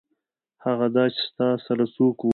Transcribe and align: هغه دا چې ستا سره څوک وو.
هغه 0.65 0.87
دا 0.95 1.03
چې 1.13 1.21
ستا 1.29 1.47
سره 1.65 1.83
څوک 1.95 2.17
وو. 2.21 2.29